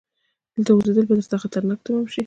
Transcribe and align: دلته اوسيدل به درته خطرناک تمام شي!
دلته 0.55 0.71
اوسيدل 0.73 1.05
به 1.07 1.13
درته 1.17 1.37
خطرناک 1.43 1.79
تمام 1.85 2.05
شي! 2.13 2.19